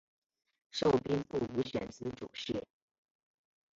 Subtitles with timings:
[0.71, 2.65] 授兵部武选司主事。